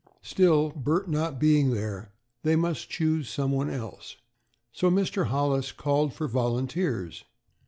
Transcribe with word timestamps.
Still, 0.23 0.71
Bert 0.71 1.07
not 1.07 1.39
being 1.39 1.69
there, 1.69 2.11
they 2.41 2.55
must 2.55 2.89
choose 2.89 3.29
someone 3.29 3.69
else, 3.69 4.17
so 4.71 4.89
Mr. 4.89 5.27
Hollis 5.27 5.71
called 5.71 6.11
for 6.11 6.27
volunteers. 6.27 7.23